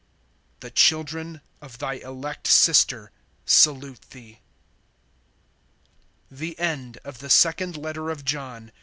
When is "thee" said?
4.09-4.39